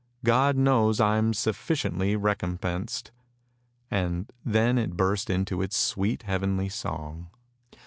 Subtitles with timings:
[0.25, 3.11] God knows I am sufficiently recompensed!"
[3.91, 7.29] and then it again burst into its sweet heavenly song.